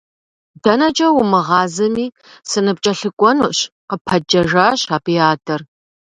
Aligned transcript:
ДэнэкӀэ 0.63 1.07
умыгъазэми, 1.19 2.05
сыныпкӀэлъыкӀуэнущ,– 2.49 3.59
къыпэджэжащ 3.89 4.81
абы 4.95 5.11
и 5.15 5.17
адэр. 5.31 5.61